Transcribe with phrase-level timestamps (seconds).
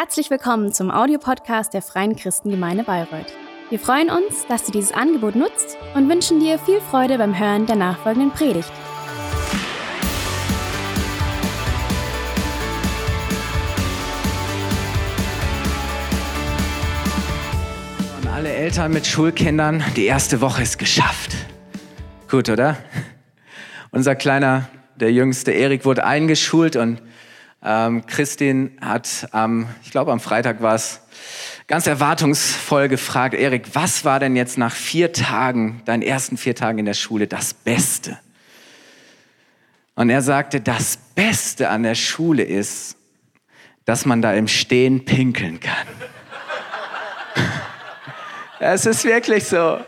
[0.00, 3.34] Herzlich willkommen zum Audiopodcast der Freien Christengemeinde Bayreuth.
[3.68, 7.66] Wir freuen uns, dass du dieses Angebot nutzt und wünschen dir viel Freude beim Hören
[7.66, 8.72] der nachfolgenden Predigt.
[18.22, 21.36] Und alle Eltern mit Schulkindern, die erste Woche ist geschafft.
[22.30, 22.78] Gut, oder?
[23.90, 27.02] Unser kleiner, der jüngste Erik wurde eingeschult und
[27.62, 31.00] ähm, Christine hat am, ich glaube am Freitag war es,
[31.66, 36.78] ganz erwartungsvoll gefragt, Erik, was war denn jetzt nach vier Tagen, deinen ersten vier Tagen
[36.78, 38.18] in der Schule, das Beste?
[39.94, 42.96] Und er sagte, das Beste an der Schule ist,
[43.84, 45.86] dass man da im Stehen pinkeln kann.
[48.62, 49.80] Es ist wirklich so.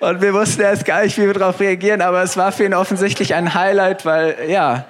[0.00, 2.74] Und wir wussten erst gar nicht, wie wir darauf reagieren, aber es war für ihn
[2.74, 4.84] offensichtlich ein Highlight, weil ja,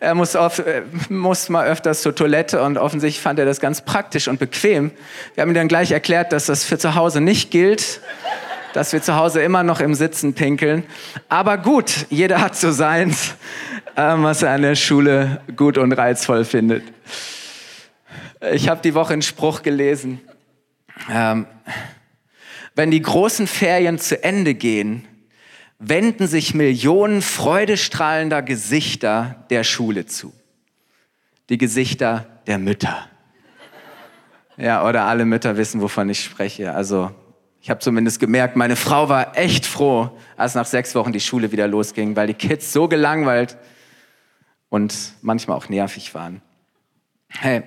[0.00, 3.82] er muss, oft, äh, muss mal öfters zur Toilette und offensichtlich fand er das ganz
[3.82, 4.90] praktisch und bequem.
[5.34, 8.00] Wir haben ihm dann gleich erklärt, dass das für zu Hause nicht gilt,
[8.72, 10.84] dass wir zu Hause immer noch im Sitzen pinkeln.
[11.28, 13.34] Aber gut, jeder hat so seins,
[13.96, 16.84] ähm, was er an der Schule gut und reizvoll findet.
[18.52, 20.20] Ich habe die Woche einen Spruch gelesen.
[21.10, 21.46] Ähm,
[22.74, 25.06] wenn die großen Ferien zu Ende gehen,
[25.78, 30.32] wenden sich Millionen freudestrahlender Gesichter der Schule zu.
[31.48, 33.08] Die Gesichter der Mütter.
[34.56, 36.72] Ja, oder alle Mütter wissen, wovon ich spreche.
[36.72, 37.10] Also
[37.60, 41.50] ich habe zumindest gemerkt, meine Frau war echt froh, als nach sechs Wochen die Schule
[41.50, 43.56] wieder losging, weil die Kids so gelangweilt
[44.68, 46.42] und manchmal auch nervig waren.
[47.28, 47.62] Hey,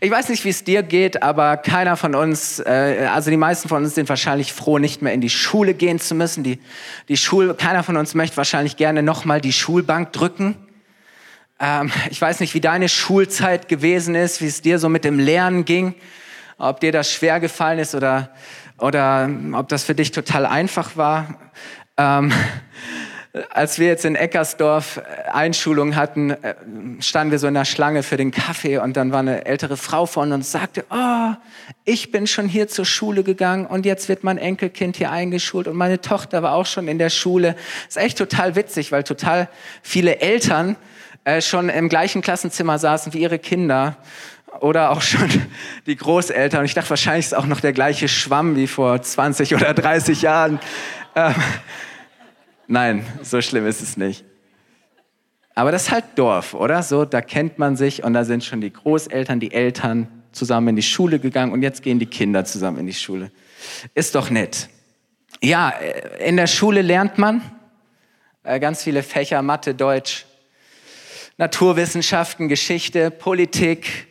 [0.00, 3.68] ich weiß nicht, wie es dir geht, aber keiner von uns, äh, also die meisten
[3.68, 6.42] von uns sind wahrscheinlich froh, nicht mehr in die Schule gehen zu müssen.
[6.42, 6.58] Die,
[7.08, 10.56] die Schule, keiner von uns möchte wahrscheinlich gerne nochmal die Schulbank drücken.
[11.60, 15.18] Ähm, ich weiß nicht, wie deine Schulzeit gewesen ist, wie es dir so mit dem
[15.18, 15.94] Lernen ging,
[16.56, 18.30] ob dir das schwer gefallen ist oder,
[18.78, 21.38] oder ob das für dich total einfach war.
[21.98, 22.32] Ähm,
[23.50, 26.54] als wir jetzt in Eckersdorf äh, Einschulung hatten, äh,
[27.00, 30.06] standen wir so in der Schlange für den Kaffee und dann war eine ältere Frau
[30.06, 31.34] von uns und sagte, oh,
[31.84, 35.76] ich bin schon hier zur Schule gegangen und jetzt wird mein Enkelkind hier eingeschult und
[35.76, 37.54] meine Tochter war auch schon in der Schule.
[37.88, 39.48] Ist echt total witzig, weil total
[39.82, 40.76] viele Eltern
[41.24, 43.96] äh, schon im gleichen Klassenzimmer saßen wie ihre Kinder
[44.58, 45.28] oder auch schon
[45.86, 46.60] die Großeltern.
[46.60, 50.22] Und ich dachte, wahrscheinlich ist auch noch der gleiche Schwamm wie vor 20 oder 30
[50.22, 50.58] Jahren.
[51.14, 51.34] Ähm,
[52.70, 54.24] Nein, so schlimm ist es nicht.
[55.56, 56.84] Aber das ist halt Dorf, oder?
[56.84, 60.76] So, da kennt man sich und da sind schon die Großeltern, die Eltern zusammen in
[60.76, 63.32] die Schule gegangen und jetzt gehen die Kinder zusammen in die Schule.
[63.94, 64.68] Ist doch nett.
[65.42, 65.70] Ja,
[66.20, 67.42] in der Schule lernt man
[68.44, 70.24] äh, ganz viele Fächer, Mathe, Deutsch,
[71.38, 74.06] Naturwissenschaften, Geschichte, Politik,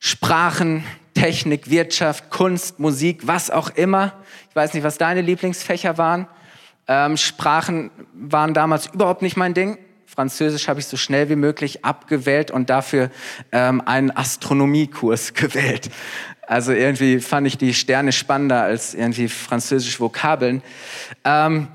[0.00, 0.82] Sprachen,
[1.14, 4.14] Technik, Wirtschaft, Kunst, Musik, was auch immer.
[4.50, 6.26] Ich weiß nicht, was deine Lieblingsfächer waren.
[6.86, 9.78] Ähm, Sprachen waren damals überhaupt nicht mein Ding.
[10.06, 13.10] Französisch habe ich so schnell wie möglich abgewählt und dafür
[13.52, 15.90] ähm, einen Astronomiekurs gewählt.
[16.46, 20.62] Also irgendwie fand ich die Sterne spannender als irgendwie französische Vokabeln.
[21.24, 21.68] Ähm,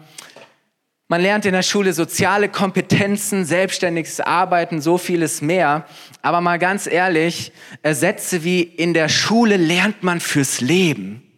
[1.08, 5.86] man lernt in der Schule soziale Kompetenzen, selbstständiges Arbeiten, so vieles mehr.
[6.22, 7.52] Aber mal ganz ehrlich,
[7.84, 11.29] Sätze wie in der Schule lernt man fürs Leben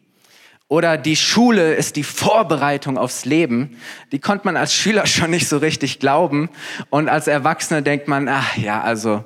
[0.71, 3.75] oder die Schule ist die Vorbereitung aufs Leben,
[4.13, 6.49] die konnte man als Schüler schon nicht so richtig glauben.
[6.89, 9.21] Und als Erwachsener denkt man, ach ja, also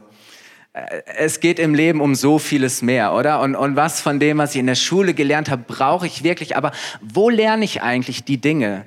[0.73, 3.41] äh, es geht im Leben um so vieles mehr, oder?
[3.41, 6.57] Und, und was von dem, was ich in der Schule gelernt habe, brauche ich wirklich.
[6.57, 8.83] Aber wo lerne ich eigentlich die Dinge,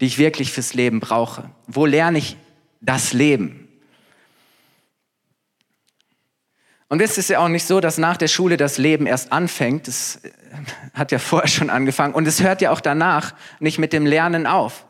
[0.00, 1.50] die ich wirklich fürs Leben brauche?
[1.66, 2.38] Wo lerne ich
[2.80, 3.65] das Leben?
[6.88, 9.88] Und es ist ja auch nicht so, dass nach der Schule das Leben erst anfängt.
[9.88, 10.30] Das äh,
[10.94, 12.14] hat ja vorher schon angefangen.
[12.14, 14.86] Und es hört ja auch danach nicht mit dem Lernen auf.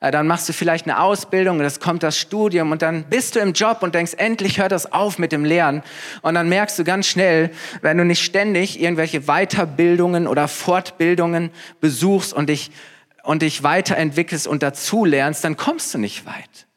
[0.00, 3.40] Äh, dann machst du vielleicht eine Ausbildung, das kommt das Studium und dann bist du
[3.40, 5.82] im Job und denkst, endlich hört das auf mit dem Lernen.
[6.22, 7.50] Und dann merkst du ganz schnell,
[7.82, 11.50] wenn du nicht ständig irgendwelche Weiterbildungen oder Fortbildungen
[11.80, 12.70] besuchst und dich,
[13.24, 16.67] und dich weiterentwickelst und dazulernst, dann kommst du nicht weit.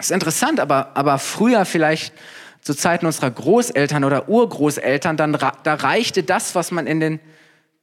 [0.00, 2.14] Das ist interessant, aber, aber früher vielleicht
[2.62, 7.20] zu Zeiten unserer Großeltern oder Urgroßeltern, dann, da reichte das, was man in den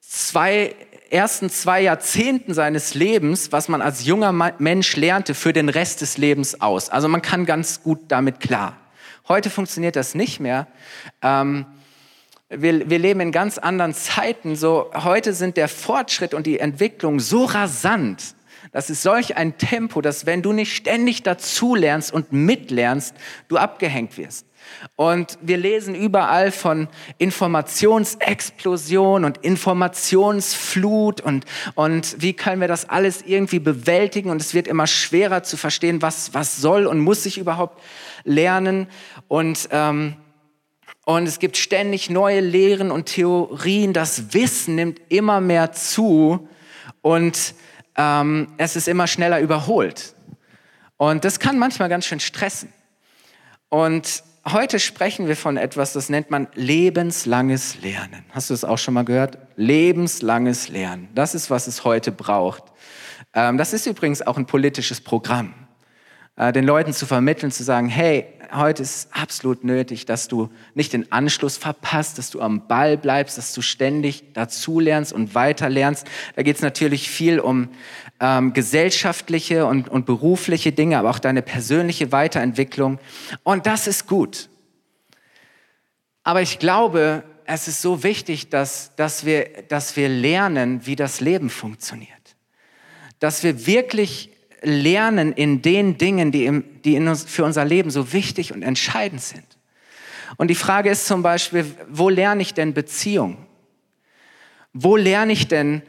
[0.02, 0.74] zwei,
[1.12, 6.18] ersten zwei Jahrzehnten seines Lebens, was man als junger Mensch lernte, für den Rest des
[6.18, 6.90] Lebens aus.
[6.90, 8.76] Also man kann ganz gut damit klar.
[9.28, 10.66] Heute funktioniert das nicht mehr.
[11.22, 11.68] Ähm,
[12.50, 14.56] wir, wir leben in ganz anderen Zeiten.
[14.56, 18.34] So, heute sind der Fortschritt und die Entwicklung so rasant,
[18.72, 23.16] Das ist solch ein Tempo, dass wenn du nicht ständig dazulernst und mitlernst,
[23.48, 24.46] du abgehängt wirst.
[24.96, 26.88] Und wir lesen überall von
[27.18, 34.30] Informationsexplosion und Informationsflut und, und wie können wir das alles irgendwie bewältigen.
[34.30, 37.82] Und es wird immer schwerer zu verstehen, was, was soll und muss ich überhaupt
[38.24, 38.88] lernen.
[39.28, 40.16] Und, ähm,
[41.06, 43.94] und es gibt ständig neue Lehren und Theorien.
[43.94, 46.48] Das Wissen nimmt immer mehr zu
[47.02, 47.54] und
[47.98, 50.14] ähm, es ist immer schneller überholt.
[50.98, 52.72] Und das kann manchmal ganz schön stressen.
[53.70, 58.26] Und heute sprechen wir von etwas, das nennt man lebenslanges Lernen.
[58.32, 59.38] Hast du das auch schon mal gehört?
[59.56, 61.10] Lebenslanges Lernen.
[61.14, 62.64] Das ist, was es heute braucht.
[63.34, 65.67] Ähm, das ist übrigens auch ein politisches Programm.
[66.38, 70.94] Äh, den Leuten zu vermitteln, zu sagen, hey, heute ist absolut nötig, dass du nicht
[70.94, 76.08] den Anschluss verpasst, dass du am Ball bleibst, dass du ständig dazulernst und weiterlernst.
[76.36, 77.70] Da geht es natürlich viel um
[78.20, 83.00] ähm, gesellschaftliche und, und berufliche Dinge, aber auch deine persönliche Weiterentwicklung.
[83.44, 84.50] Und das ist gut.
[86.24, 91.20] Aber ich glaube, es ist so wichtig, dass, dass, wir, dass wir lernen, wie das
[91.20, 92.12] Leben funktioniert.
[93.20, 97.90] Dass wir wirklich lernen in den Dingen, die, im, die in uns, für unser Leben
[97.90, 99.58] so wichtig und entscheidend sind.
[100.36, 103.38] Und die Frage ist zum Beispiel, wo lerne ich denn Beziehung?
[104.74, 105.82] Wo lerne ich denn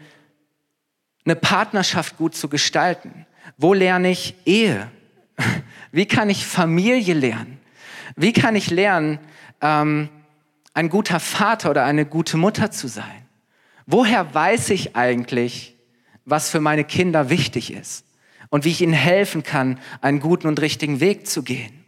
[1.25, 3.27] eine Partnerschaft gut zu gestalten?
[3.57, 4.91] Wo lerne ich Ehe?
[5.93, 7.59] Wie kann ich Familie lernen?
[8.17, 9.19] Wie kann ich lernen,
[9.61, 10.09] ähm,
[10.75, 13.27] ein guter Vater oder eine gute Mutter zu sein?
[13.87, 15.77] Woher weiß ich eigentlich,
[16.25, 18.05] was für meine Kinder wichtig ist?
[18.51, 21.79] Und wie ich ihnen helfen kann, einen guten und richtigen Weg zu gehen.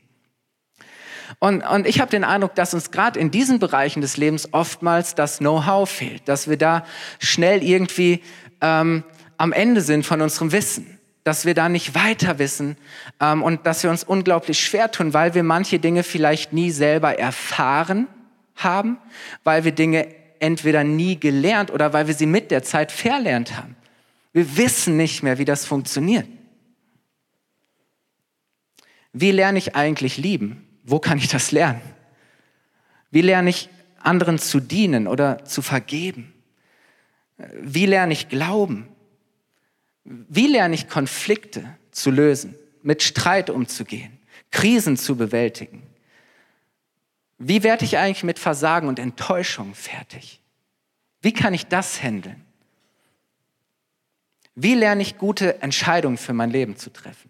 [1.38, 5.14] Und, und ich habe den Eindruck, dass uns gerade in diesen Bereichen des Lebens oftmals
[5.14, 6.84] das Know-how fehlt, dass wir da
[7.18, 8.22] schnell irgendwie
[8.60, 9.04] ähm,
[9.38, 12.76] am Ende sind von unserem Wissen, dass wir da nicht weiter wissen
[13.20, 17.18] ähm, und dass wir uns unglaublich schwer tun, weil wir manche Dinge vielleicht nie selber
[17.18, 18.06] erfahren
[18.56, 18.98] haben,
[19.44, 20.08] weil wir Dinge
[20.40, 23.76] entweder nie gelernt oder weil wir sie mit der Zeit verlernt haben.
[24.32, 26.26] Wir wissen nicht mehr, wie das funktioniert.
[29.12, 30.66] Wie lerne ich eigentlich lieben?
[30.84, 31.80] Wo kann ich das lernen?
[33.10, 33.68] Wie lerne ich
[33.98, 36.32] anderen zu dienen oder zu vergeben?
[37.60, 38.88] Wie lerne ich glauben?
[40.04, 44.18] Wie lerne ich Konflikte zu lösen, mit Streit umzugehen,
[44.50, 45.82] Krisen zu bewältigen?
[47.38, 50.40] Wie werde ich eigentlich mit Versagen und Enttäuschung fertig?
[51.22, 52.44] Wie kann ich das handeln?
[54.54, 57.29] Wie lerne ich gute Entscheidungen für mein Leben zu treffen?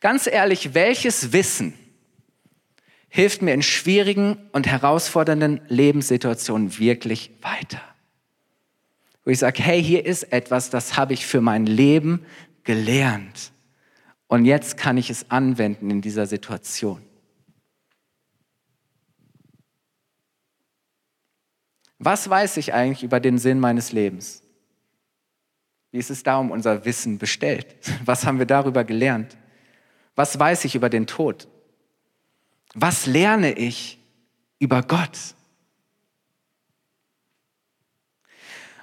[0.00, 1.74] Ganz ehrlich, welches Wissen
[3.08, 7.80] hilft mir in schwierigen und herausfordernden Lebenssituationen wirklich weiter?
[9.24, 12.24] Wo ich sage, hey, hier ist etwas, das habe ich für mein Leben
[12.64, 13.52] gelernt.
[14.26, 17.02] Und jetzt kann ich es anwenden in dieser Situation.
[21.98, 24.42] Was weiß ich eigentlich über den Sinn meines Lebens?
[25.90, 27.66] Wie ist es da um unser Wissen bestellt?
[28.04, 29.37] Was haben wir darüber gelernt?
[30.18, 31.46] Was weiß ich über den Tod?
[32.74, 34.00] Was lerne ich
[34.58, 35.16] über Gott?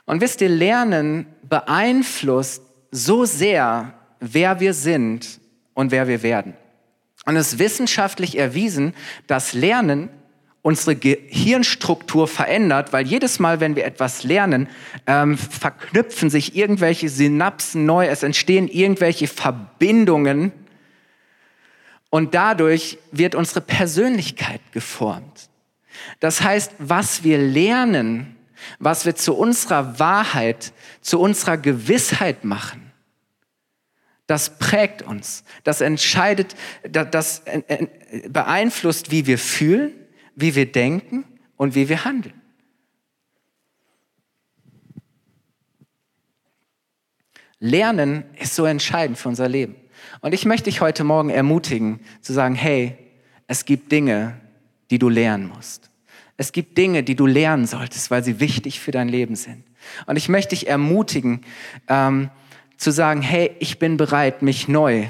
[0.05, 5.41] Und wisst ihr, Lernen beeinflusst so sehr, wer wir sind
[5.73, 6.53] und wer wir werden.
[7.25, 8.93] Und es ist wissenschaftlich erwiesen,
[9.27, 10.07] dass Lernen
[10.61, 14.69] unsere Gehirnstruktur verändert, weil jedes Mal, wenn wir etwas lernen,
[15.05, 20.53] ähm, verknüpfen sich irgendwelche Synapsen neu, es entstehen irgendwelche Verbindungen,
[22.09, 25.49] und dadurch wird unsere Persönlichkeit geformt.
[26.19, 28.35] Das heißt, was wir lernen,
[28.79, 32.91] was wir zu unserer Wahrheit, zu unserer Gewissheit machen,
[34.27, 37.43] das prägt uns, das entscheidet, das
[38.27, 39.93] beeinflusst, wie wir fühlen,
[40.35, 41.25] wie wir denken
[41.57, 42.41] und wie wir handeln.
[47.59, 49.75] Lernen ist so entscheidend für unser Leben.
[50.21, 52.97] Und ich möchte dich heute Morgen ermutigen, zu sagen, hey,
[53.47, 54.39] es gibt Dinge,
[54.89, 55.89] die du lernen musst.
[56.37, 59.63] Es gibt Dinge, die du lernen solltest, weil sie wichtig für dein Leben sind.
[60.05, 61.41] Und ich möchte dich ermutigen,
[61.87, 62.29] ähm,
[62.77, 65.07] zu sagen, hey, ich bin bereit, mich neu,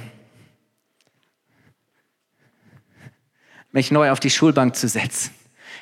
[3.71, 5.31] mich neu auf die Schulbank zu setzen.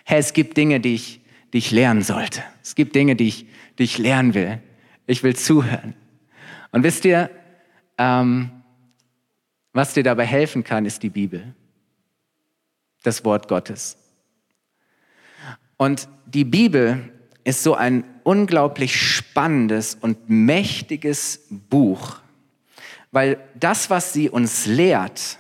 [0.06, 2.44] Hey, es gibt Dinge, die ich, die ich lernen sollte.
[2.62, 3.46] Es gibt Dinge, die ich,
[3.78, 4.60] die ich lernen will.
[5.06, 5.94] Ich will zuhören.
[6.72, 7.30] Und wisst ihr,
[7.98, 8.63] ähm,
[9.74, 11.54] was dir dabei helfen kann, ist die Bibel,
[13.02, 13.98] das Wort Gottes.
[15.78, 17.12] Und die Bibel
[17.44, 22.20] ist so ein unglaublich spannendes und mächtiges Buch,
[23.12, 25.38] weil das, was sie uns lehrt,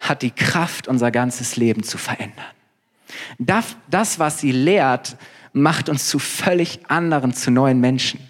[0.00, 2.44] hat die Kraft, unser ganzes Leben zu verändern.
[3.38, 5.16] Das, was sie lehrt,
[5.52, 8.27] macht uns zu völlig anderen, zu neuen Menschen.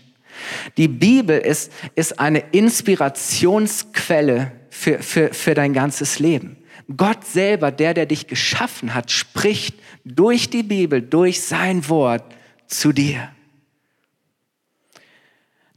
[0.77, 6.57] Die Bibel ist, ist eine Inspirationsquelle für, für, für dein ganzes Leben.
[6.97, 12.25] Gott selber, der, der dich geschaffen hat, spricht durch die Bibel, durch sein Wort
[12.67, 13.31] zu dir.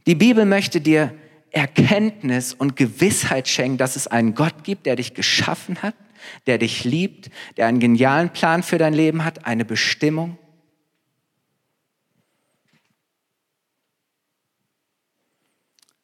[0.06, 1.14] Die Bibel möchte dir
[1.50, 5.94] Erkenntnis und Gewissheit schenken, dass es einen Gott gibt, der dich geschaffen hat,
[6.46, 10.38] der dich liebt, der einen genialen Plan für dein Leben hat, eine Bestimmung.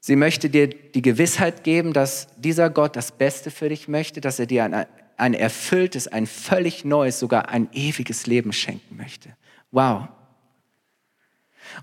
[0.09, 4.39] Sie möchte dir die Gewissheit geben, dass dieser Gott das Beste für dich möchte, dass
[4.39, 4.87] er dir ein,
[5.19, 9.37] ein erfülltes, ein völlig neues, sogar ein ewiges Leben schenken möchte.
[9.71, 10.09] Wow.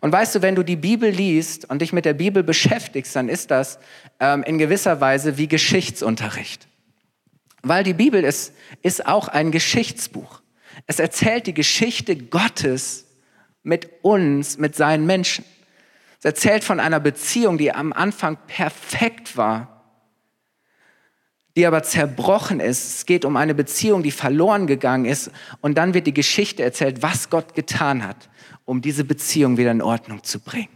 [0.01, 3.29] Und weißt du, wenn du die Bibel liest und dich mit der Bibel beschäftigst, dann
[3.29, 3.77] ist das
[4.19, 6.67] ähm, in gewisser Weise wie Geschichtsunterricht.
[7.61, 10.41] Weil die Bibel ist, ist auch ein Geschichtsbuch.
[10.87, 13.05] Es erzählt die Geschichte Gottes
[13.61, 15.45] mit uns, mit seinen Menschen.
[16.19, 19.83] Es erzählt von einer Beziehung, die am Anfang perfekt war,
[21.55, 22.95] die aber zerbrochen ist.
[22.95, 25.31] Es geht um eine Beziehung, die verloren gegangen ist.
[25.61, 28.29] Und dann wird die Geschichte erzählt, was Gott getan hat,
[28.65, 30.69] um diese Beziehung wieder in Ordnung zu bringen.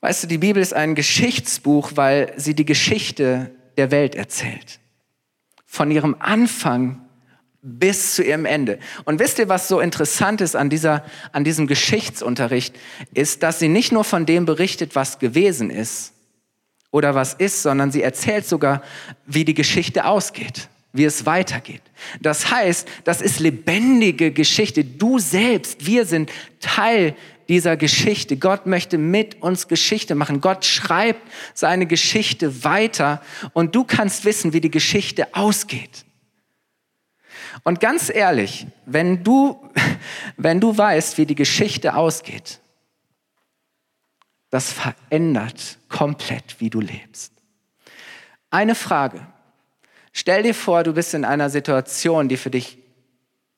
[0.00, 4.78] Weißt du, die Bibel ist ein Geschichtsbuch, weil sie die Geschichte der Welt erzählt.
[5.64, 7.05] Von ihrem Anfang
[7.66, 8.78] bis zu ihrem Ende.
[9.04, 12.76] Und wisst ihr, was so interessant ist an, dieser, an diesem Geschichtsunterricht,
[13.12, 16.12] ist, dass sie nicht nur von dem berichtet, was gewesen ist
[16.92, 18.82] oder was ist, sondern sie erzählt sogar,
[19.26, 21.82] wie die Geschichte ausgeht, wie es weitergeht.
[22.20, 24.84] Das heißt, das ist lebendige Geschichte.
[24.84, 26.30] Du selbst, wir sind
[26.60, 27.16] Teil
[27.48, 28.36] dieser Geschichte.
[28.36, 30.40] Gott möchte mit uns Geschichte machen.
[30.40, 31.20] Gott schreibt
[31.52, 33.20] seine Geschichte weiter
[33.54, 36.05] und du kannst wissen, wie die Geschichte ausgeht.
[37.66, 39.60] Und ganz ehrlich, wenn du,
[40.36, 42.60] wenn du weißt, wie die Geschichte ausgeht,
[44.50, 47.32] das verändert komplett, wie du lebst.
[48.50, 49.26] Eine Frage.
[50.12, 52.78] Stell dir vor, du bist in einer Situation, die für dich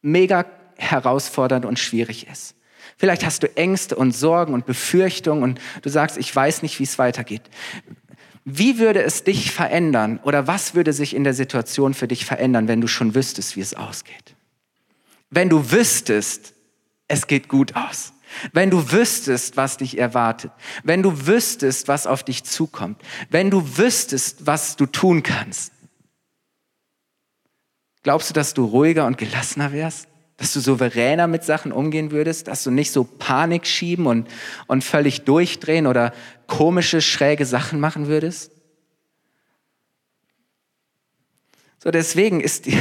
[0.01, 0.47] mega
[0.79, 2.55] herausfordernd und schwierig ist.
[2.97, 6.85] Vielleicht hast du Ängste und Sorgen und Befürchtungen und du sagst, ich weiß nicht, wie
[6.85, 7.43] es weitergeht.
[8.51, 12.67] Wie würde es dich verändern oder was würde sich in der Situation für dich verändern,
[12.67, 14.37] wenn du schon wüsstest, wie es ausgeht?
[15.29, 16.55] Wenn du wüsstest,
[17.09, 18.15] es geht gut aus.
[18.55, 20.51] Wenn du wüsstest, was dich erwartet.
[20.83, 23.03] Wenn du wüsstest, was auf dich zukommt.
[23.29, 25.73] Wenn du wüsstest, was du tun kannst.
[28.03, 30.08] Glaubst du, dass du ruhiger und gelassener wärst?
[30.39, 34.29] Dass du souveräner mit Sachen umgehen würdest, dass du nicht so Panik schieben und,
[34.67, 36.15] und völlig durchdrehen oder
[36.47, 38.53] komische, schräge Sachen machen würdest?
[41.83, 42.79] So, deswegen ist die,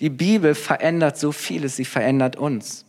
[0.00, 2.84] die Bibel verändert so vieles, sie verändert uns.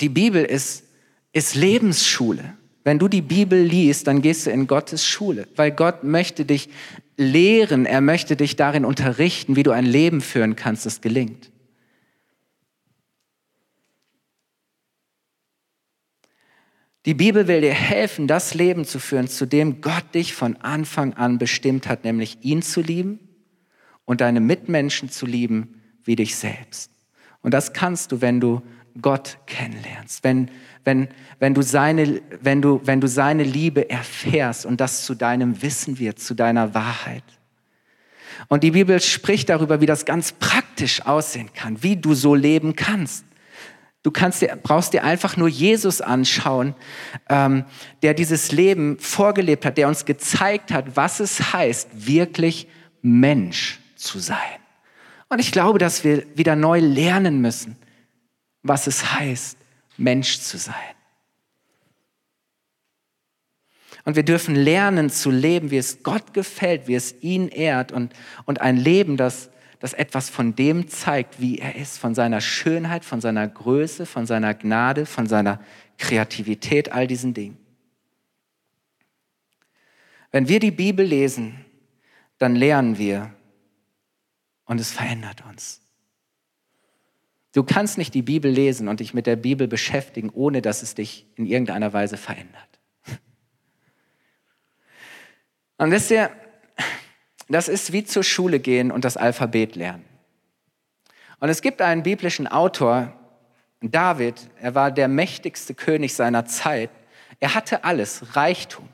[0.00, 0.84] Die Bibel ist,
[1.32, 2.54] ist Lebensschule.
[2.82, 6.70] Wenn du die Bibel liest, dann gehst du in Gottes Schule, weil Gott möchte dich
[7.16, 11.49] lehren, er möchte dich darin unterrichten, wie du ein Leben führen kannst, das gelingt.
[17.06, 21.14] Die Bibel will dir helfen, das Leben zu führen, zu dem Gott dich von Anfang
[21.14, 23.18] an bestimmt hat, nämlich ihn zu lieben
[24.04, 26.90] und deine Mitmenschen zu lieben wie dich selbst.
[27.40, 28.60] Und das kannst du, wenn du
[29.00, 30.50] Gott kennenlernst, wenn,
[30.84, 35.62] wenn, wenn, du seine, wenn, du, wenn du seine Liebe erfährst und das zu deinem
[35.62, 37.24] Wissen wird, zu deiner Wahrheit.
[38.48, 42.74] Und die Bibel spricht darüber, wie das ganz praktisch aussehen kann, wie du so leben
[42.76, 43.24] kannst.
[44.02, 46.74] Du kannst dir, brauchst dir einfach nur Jesus anschauen,
[47.28, 47.64] ähm,
[48.02, 52.66] der dieses Leben vorgelebt hat, der uns gezeigt hat, was es heißt, wirklich
[53.02, 54.38] Mensch zu sein.
[55.28, 57.76] Und ich glaube, dass wir wieder neu lernen müssen,
[58.62, 59.58] was es heißt,
[59.98, 60.74] Mensch zu sein.
[64.04, 68.14] Und wir dürfen lernen zu leben, wie es Gott gefällt, wie es ihn ehrt und,
[68.46, 73.04] und ein Leben, das das etwas von dem zeigt, wie er ist, von seiner Schönheit,
[73.04, 75.58] von seiner Größe, von seiner Gnade, von seiner
[75.98, 77.56] Kreativität, all diesen Dingen.
[80.30, 81.64] Wenn wir die Bibel lesen,
[82.38, 83.34] dann lernen wir
[84.66, 85.80] und es verändert uns.
[87.52, 90.94] Du kannst nicht die Bibel lesen und dich mit der Bibel beschäftigen, ohne dass es
[90.94, 92.68] dich in irgendeiner Weise verändert.
[95.78, 96.30] Und wisst ihr,
[97.54, 100.04] das ist wie zur Schule gehen und das Alphabet lernen.
[101.40, 103.12] Und es gibt einen biblischen Autor,
[103.82, 106.90] David, er war der mächtigste König seiner Zeit.
[107.40, 108.88] Er hatte alles, Reichtum.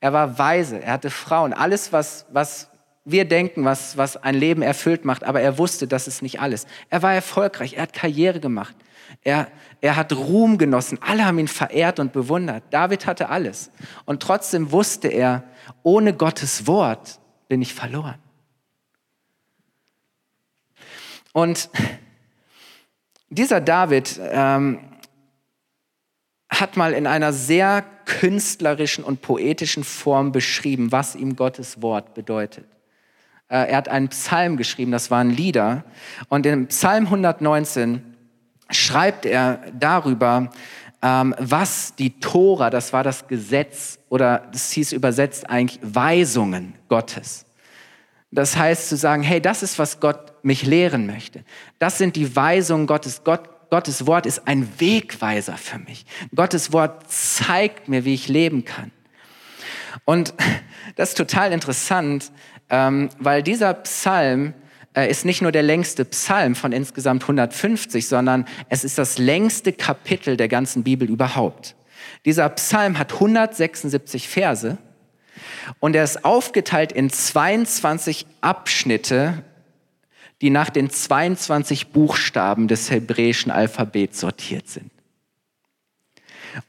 [0.00, 2.70] Er war weise, er hatte Frauen, alles, was, was
[3.04, 6.66] wir denken, was, was ein Leben erfüllt macht, aber er wusste, das ist nicht alles.
[6.88, 8.74] Er war erfolgreich, er hat Karriere gemacht,
[9.22, 9.48] er,
[9.82, 12.62] er hat Ruhm genossen, alle haben ihn verehrt und bewundert.
[12.70, 13.70] David hatte alles.
[14.06, 15.44] Und trotzdem wusste er,
[15.82, 18.14] ohne Gottes Wort bin ich verloren.
[21.32, 21.68] Und
[23.28, 24.78] dieser David ähm,
[26.48, 32.66] hat mal in einer sehr künstlerischen und poetischen Form beschrieben, was ihm Gottes Wort bedeutet.
[33.48, 35.84] Äh, er hat einen Psalm geschrieben, das waren Lieder.
[36.28, 38.16] Und im Psalm 119
[38.70, 40.52] schreibt er darüber,
[41.02, 47.46] ähm, was die Tora, das war das Gesetz oder das hieß übersetzt eigentlich Weisungen Gottes.
[48.30, 51.44] Das heißt zu sagen, hey, das ist, was Gott mich lehren möchte.
[51.78, 53.24] Das sind die Weisungen Gottes.
[53.24, 56.06] Gott, Gottes Wort ist ein Wegweiser für mich.
[56.34, 58.92] Gottes Wort zeigt mir, wie ich leben kann.
[60.04, 60.34] Und
[60.96, 62.30] das ist total interessant,
[62.68, 64.54] ähm, weil dieser Psalm
[64.94, 70.36] ist nicht nur der längste Psalm von insgesamt 150, sondern es ist das längste Kapitel
[70.36, 71.76] der ganzen Bibel überhaupt.
[72.24, 74.78] Dieser Psalm hat 176 Verse
[75.78, 79.44] und er ist aufgeteilt in 22 Abschnitte,
[80.40, 84.90] die nach den 22 Buchstaben des hebräischen Alphabets sortiert sind.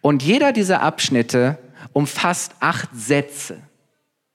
[0.02, 1.58] Und jeder dieser Abschnitte
[1.94, 3.58] umfasst acht Sätze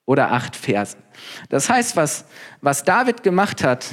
[0.05, 1.01] oder acht Versen.
[1.49, 2.27] Das heißt, was,
[2.61, 3.87] was David gemacht hat,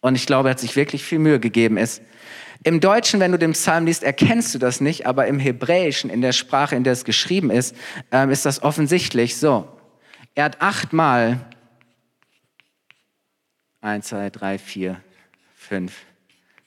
[0.00, 2.02] und ich glaube, er hat sich wirklich viel Mühe gegeben, ist,
[2.64, 6.20] im Deutschen, wenn du den Psalm liest, erkennst du das nicht, aber im Hebräischen, in
[6.20, 7.76] der Sprache, in der es geschrieben ist,
[8.10, 9.68] ähm, ist das offensichtlich so.
[10.34, 11.48] Er hat achtmal,
[13.80, 15.00] eins, zwei, drei, vier,
[15.54, 15.92] fünf,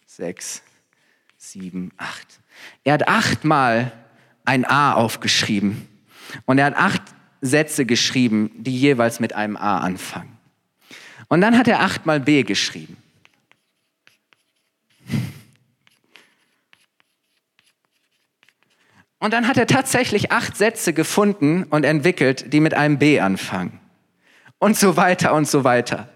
[0.05, 0.61] sechs,
[1.37, 2.39] sieben, acht.
[2.83, 3.91] Er hat achtmal
[4.45, 5.87] ein A aufgeschrieben
[6.45, 7.01] und er hat acht
[7.41, 10.37] Sätze geschrieben, die jeweils mit einem A anfangen.
[11.27, 12.97] Und dann hat er achtmal B geschrieben.
[19.19, 23.79] Und dann hat er tatsächlich acht Sätze gefunden und entwickelt, die mit einem B anfangen.
[24.59, 26.09] Und so weiter und so weiter.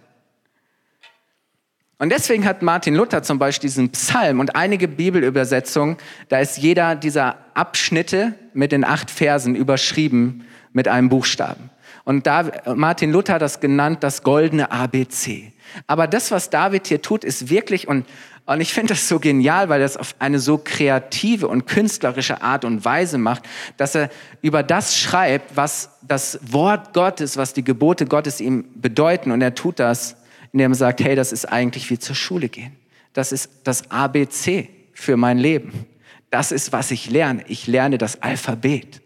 [2.04, 5.96] Und deswegen hat Martin Luther zum Beispiel diesen Psalm und einige Bibelübersetzungen,
[6.28, 11.70] da ist jeder dieser Abschnitte mit den acht Versen überschrieben mit einem Buchstaben.
[12.04, 15.54] Und da, Martin Luther hat das genannt, das goldene ABC.
[15.88, 18.06] Aber das, was David hier tut, ist wirklich, und
[18.46, 22.42] und ich finde das so genial, weil er es auf eine so kreative und künstlerische
[22.42, 23.44] Art und Weise macht,
[23.78, 24.10] dass er
[24.42, 29.32] über das schreibt, was das Wort Gottes, was die Gebote Gottes ihm bedeuten.
[29.32, 30.18] Und er tut das,
[30.54, 32.76] indem er sagt, hey, das ist eigentlich wie zur Schule gehen.
[33.12, 35.86] Das ist das ABC für mein Leben.
[36.30, 37.44] Das ist, was ich lerne.
[37.48, 39.02] Ich lerne das Alphabet.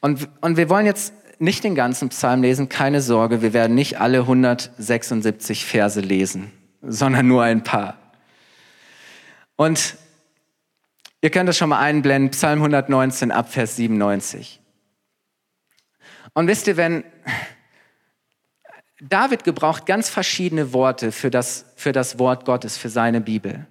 [0.00, 3.98] Und, und wir wollen jetzt nicht den ganzen Psalm lesen, keine Sorge, wir werden nicht
[3.98, 7.98] alle 176 Verse lesen, sondern nur ein paar.
[9.56, 9.96] Und
[11.22, 14.59] ihr könnt das schon mal einblenden, Psalm 119 ab Vers 97.
[16.34, 17.04] Und wisst ihr, wenn
[19.00, 23.66] David gebraucht ganz verschiedene Worte für das, für das Wort Gottes, für seine Bibel.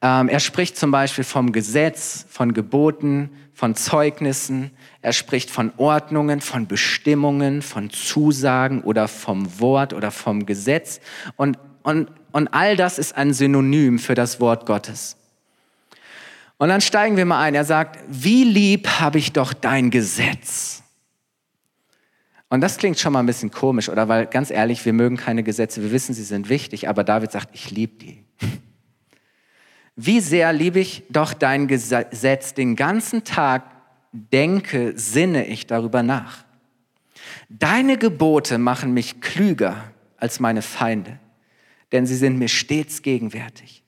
[0.00, 4.70] Ähm, er spricht zum Beispiel vom Gesetz, von Geboten, von Zeugnissen.
[5.02, 11.00] Er spricht von Ordnungen, von Bestimmungen, von Zusagen oder vom Wort oder vom Gesetz.
[11.36, 15.16] Und, und, und all das ist ein Synonym für das Wort Gottes.
[16.56, 17.54] Und dann steigen wir mal ein.
[17.54, 20.83] Er sagt, wie lieb habe ich doch dein Gesetz.
[22.54, 24.06] Und das klingt schon mal ein bisschen komisch, oder?
[24.06, 25.82] Weil ganz ehrlich, wir mögen keine Gesetze.
[25.82, 28.24] Wir wissen, sie sind wichtig, aber David sagt, ich liebe die.
[29.96, 33.64] Wie sehr liebe ich doch dein Gesetz, den ganzen Tag
[34.12, 36.44] denke, sinne ich darüber nach.
[37.48, 41.18] Deine Gebote machen mich klüger als meine Feinde,
[41.90, 43.82] denn sie sind mir stets gegenwärtig.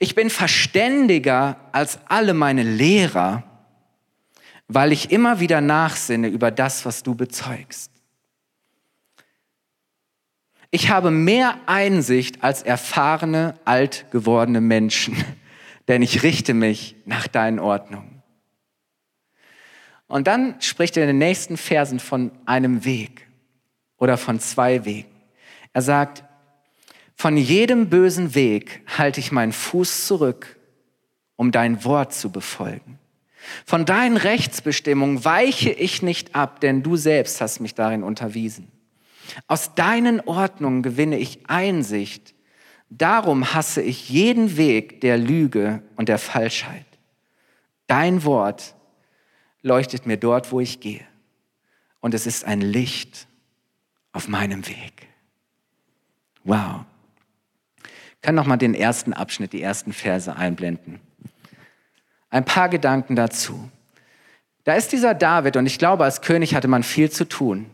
[0.00, 3.44] Ich bin verständiger als alle meine Lehrer,
[4.68, 7.90] weil ich immer wieder nachsinne über das, was du bezeugst.
[10.70, 15.16] Ich habe mehr Einsicht als erfahrene, alt gewordene Menschen,
[15.88, 18.22] denn ich richte mich nach deinen Ordnungen.
[20.06, 23.28] Und dann spricht er in den nächsten Versen von einem Weg
[23.98, 25.10] oder von zwei Wegen.
[25.72, 26.24] Er sagt,
[27.14, 30.58] von jedem bösen Weg halte ich meinen Fuß zurück,
[31.36, 32.98] um dein Wort zu befolgen.
[33.66, 38.68] Von deinen Rechtsbestimmungen weiche ich nicht ab, denn du selbst hast mich darin unterwiesen.
[39.46, 42.34] Aus deinen Ordnungen gewinne ich Einsicht.
[42.90, 46.86] Darum hasse ich jeden Weg der Lüge und der Falschheit.
[47.86, 48.74] Dein Wort
[49.62, 51.04] leuchtet mir dort, wo ich gehe.
[52.00, 53.26] Und es ist ein Licht
[54.12, 55.08] auf meinem Weg.
[56.44, 56.84] Wow.
[57.82, 61.00] Ich kann noch mal den ersten Abschnitt, die ersten Verse einblenden.
[62.34, 63.70] Ein paar Gedanken dazu.
[64.64, 67.70] Da ist dieser David und ich glaube, als König hatte man viel zu tun.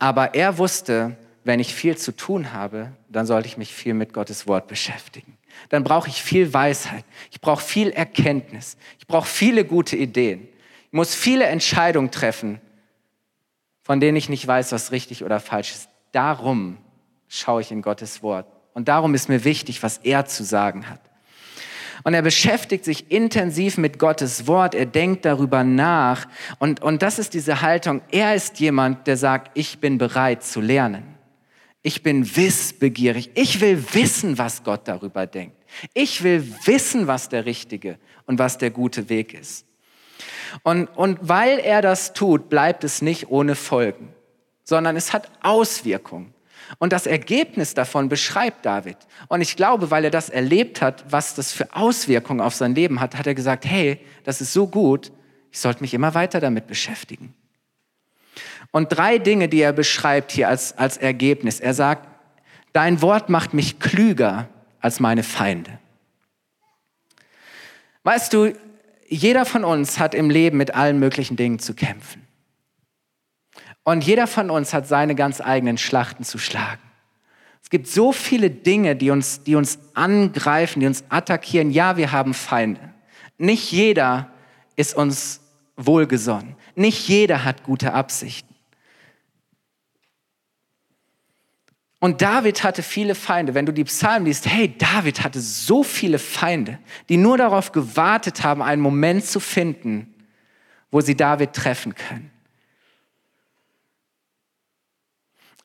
[0.00, 4.12] Aber er wusste, wenn ich viel zu tun habe, dann sollte ich mich viel mit
[4.12, 5.38] Gottes Wort beschäftigen.
[5.68, 7.04] Dann brauche ich viel Weisheit.
[7.30, 8.76] Ich brauche viel Erkenntnis.
[8.98, 10.48] Ich brauche viele gute Ideen.
[10.86, 12.60] Ich muss viele Entscheidungen treffen,
[13.84, 15.88] von denen ich nicht weiß, was richtig oder falsch ist.
[16.10, 16.78] Darum
[17.28, 18.48] schaue ich in Gottes Wort.
[18.74, 21.07] Und darum ist mir wichtig, was er zu sagen hat.
[22.04, 24.74] Und er beschäftigt sich intensiv mit Gottes Wort.
[24.74, 26.26] Er denkt darüber nach.
[26.58, 28.02] Und, und das ist diese Haltung.
[28.10, 31.14] Er ist jemand, der sagt, ich bin bereit zu lernen.
[31.82, 33.30] Ich bin wissbegierig.
[33.34, 35.56] Ich will wissen, was Gott darüber denkt.
[35.94, 39.66] Ich will wissen, was der richtige und was der gute Weg ist.
[40.62, 44.14] Und, und weil er das tut, bleibt es nicht ohne Folgen,
[44.64, 46.34] sondern es hat Auswirkungen.
[46.78, 48.96] Und das Ergebnis davon beschreibt David.
[49.28, 53.00] Und ich glaube, weil er das erlebt hat, was das für Auswirkungen auf sein Leben
[53.00, 55.10] hat, hat er gesagt, hey, das ist so gut,
[55.50, 57.34] ich sollte mich immer weiter damit beschäftigen.
[58.70, 61.58] Und drei Dinge, die er beschreibt hier als, als Ergebnis.
[61.58, 62.06] Er sagt,
[62.74, 64.48] dein Wort macht mich klüger
[64.80, 65.78] als meine Feinde.
[68.02, 68.52] Weißt du,
[69.08, 72.27] jeder von uns hat im Leben mit allen möglichen Dingen zu kämpfen.
[73.88, 76.82] Und jeder von uns hat seine ganz eigenen Schlachten zu schlagen.
[77.62, 81.70] Es gibt so viele Dinge, die uns, die uns angreifen, die uns attackieren.
[81.70, 82.92] Ja, wir haben Feinde.
[83.38, 84.30] Nicht jeder
[84.76, 85.40] ist uns
[85.78, 86.54] wohlgesonnen.
[86.74, 88.54] Nicht jeder hat gute Absichten.
[91.98, 93.54] Und David hatte viele Feinde.
[93.54, 98.44] Wenn du die Psalmen liest, hey, David hatte so viele Feinde, die nur darauf gewartet
[98.44, 100.14] haben, einen Moment zu finden,
[100.90, 102.37] wo sie David treffen können.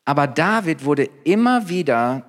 [0.05, 2.25] Aber David wurde immer wieder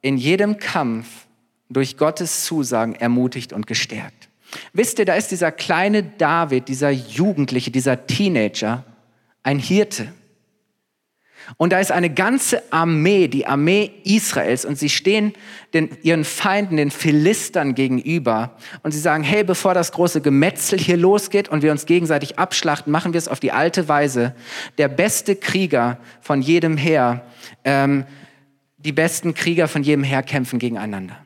[0.00, 1.26] in jedem Kampf
[1.68, 4.28] durch Gottes Zusagen ermutigt und gestärkt.
[4.72, 8.84] Wisst ihr, da ist dieser kleine David, dieser Jugendliche, dieser Teenager,
[9.42, 10.12] ein Hirte.
[11.56, 15.32] Und da ist eine ganze Armee, die Armee Israels, und sie stehen
[15.74, 18.56] den, ihren Feinden, den Philistern gegenüber.
[18.82, 22.90] Und sie sagen, hey, bevor das große Gemetzel hier losgeht und wir uns gegenseitig abschlachten,
[22.90, 24.34] machen wir es auf die alte Weise.
[24.78, 27.24] Der beste Krieger von jedem Heer,
[27.64, 28.04] ähm,
[28.78, 31.16] die besten Krieger von jedem Heer kämpfen gegeneinander.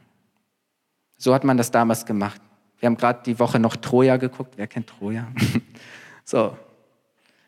[1.17, 2.41] So hat man das damals gemacht.
[2.79, 4.55] Wir haben gerade die Woche noch Troja geguckt.
[4.57, 5.27] Wer kennt Troja?
[6.25, 6.57] so.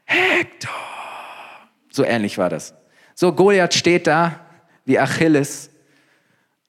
[0.05, 0.92] Hector
[1.93, 2.75] so ähnlich war das.
[3.15, 4.41] So, Goliath steht da
[4.85, 5.71] wie Achilles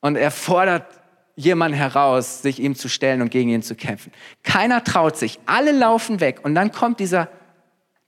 [0.01, 0.85] und er fordert
[1.35, 4.11] jemanden heraus, sich ihm zu stellen und gegen ihn zu kämpfen.
[4.43, 7.29] Keiner traut sich, alle laufen weg und dann kommt dieser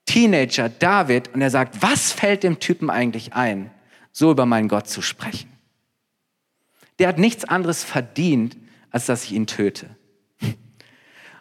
[0.06, 3.72] Teenager David und er sagt, was fällt dem Typen eigentlich ein,
[4.12, 5.52] so über meinen Gott zu sprechen?
[7.00, 8.56] Der hat nichts anderes verdient,
[8.92, 9.90] als dass ich ihn töte.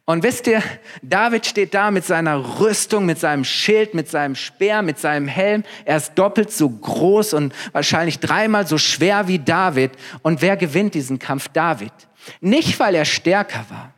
[0.07, 0.63] Und wisst ihr,
[1.01, 5.65] David steht da mit seiner Rüstung, mit seinem Schild, mit seinem Speer, mit seinem Helm.
[5.87, 9.93] Er ist doppelt so groß und wahrscheinlich dreimal so schwer wie David.
[10.21, 11.49] Und wer gewinnt diesen Kampf?
[11.49, 11.93] David.
[12.41, 13.95] Nicht, weil er stärker war,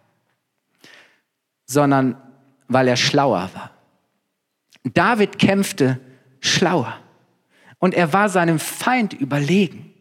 [1.65, 2.17] sondern
[2.69, 3.71] weil er schlauer war.
[4.85, 5.99] David kämpfte
[6.41, 6.97] schlauer
[7.79, 9.93] und er war seinem Feind überlegen.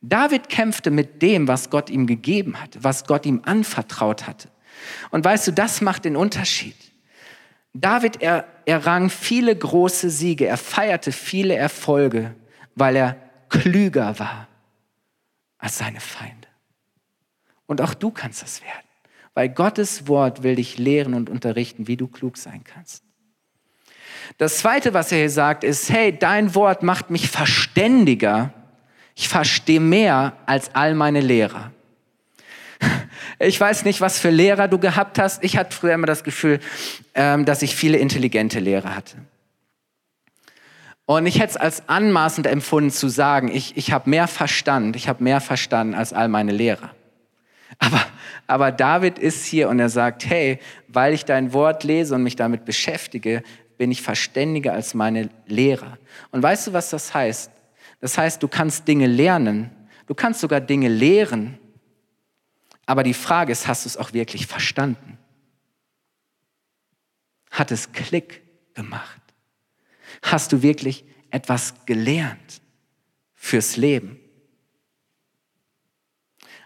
[0.00, 4.48] David kämpfte mit dem, was Gott ihm gegeben hatte, was Gott ihm anvertraut hatte.
[5.10, 6.76] Und weißt du, das macht den Unterschied.
[7.72, 12.34] David er, errang viele große Siege, er feierte viele Erfolge,
[12.74, 13.16] weil er
[13.48, 14.48] klüger war
[15.58, 16.48] als seine Feinde.
[17.66, 18.88] Und auch du kannst das werden,
[19.34, 23.04] weil Gottes Wort will dich lehren und unterrichten, wie du klug sein kannst.
[24.38, 28.52] Das Zweite, was er hier sagt, ist, hey, dein Wort macht mich verständiger.
[29.14, 31.72] Ich verstehe mehr als all meine Lehrer.
[33.38, 35.42] Ich weiß nicht, was für Lehrer du gehabt hast.
[35.44, 36.60] Ich hatte früher immer das Gefühl,
[37.14, 39.16] ähm, dass ich viele intelligente Lehrer hatte.
[41.06, 45.08] Und ich hätte es als anmaßend empfunden zu sagen, ich, ich habe mehr Verstand, ich
[45.08, 46.90] habe mehr verstanden als all meine Lehrer.
[47.80, 48.04] Aber,
[48.46, 52.36] aber David ist hier und er sagt, hey, weil ich dein Wort lese und mich
[52.36, 53.42] damit beschäftige,
[53.78, 55.98] bin ich verständiger als meine Lehrer.
[56.30, 57.50] Und weißt du, was das heißt?
[58.00, 59.70] Das heißt, du kannst Dinge lernen,
[60.06, 61.58] du kannst sogar Dinge lehren,
[62.90, 65.16] aber die Frage ist, hast du es auch wirklich verstanden?
[67.48, 68.42] Hat es Klick
[68.74, 69.22] gemacht?
[70.22, 72.60] Hast du wirklich etwas gelernt
[73.36, 74.18] fürs Leben?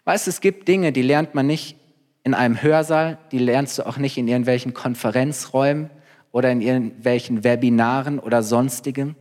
[0.04, 1.76] Weißt du, es gibt Dinge, die lernt man nicht
[2.22, 5.90] in einem Hörsaal, die lernst du auch nicht in irgendwelchen Konferenzräumen
[6.32, 9.14] oder in irgendwelchen Webinaren oder sonstigem,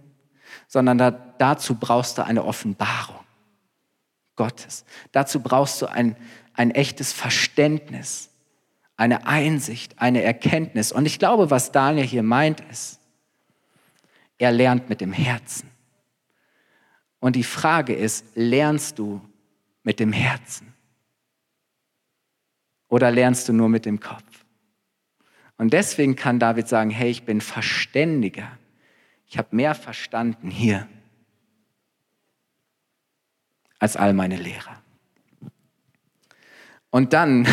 [0.70, 3.20] sondern da, dazu brauchst du eine Offenbarung
[4.38, 4.86] Gottes.
[5.12, 6.16] Dazu brauchst du ein,
[6.54, 8.30] ein echtes Verständnis,
[8.96, 10.92] eine Einsicht, eine Erkenntnis.
[10.92, 13.00] Und ich glaube, was Daniel hier meint, ist,
[14.38, 15.70] er lernt mit dem Herzen.
[17.20, 19.22] Und die Frage ist, lernst du
[19.84, 20.74] mit dem Herzen?
[22.90, 24.46] Oder lernst du nur mit dem Kopf?
[25.58, 28.58] Und deswegen kann David sagen, hey, ich bin verständiger.
[29.26, 30.88] Ich habe mehr verstanden hier
[33.80, 34.83] als all meine Lehrer.
[36.94, 37.48] Und dann,